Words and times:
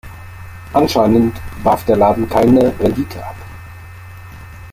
Anscheinend 0.73 1.39
warf 1.61 1.85
der 1.85 1.95
Laden 1.95 2.27
keine 2.27 2.73
Rendite 2.79 3.23
ab. 3.23 3.35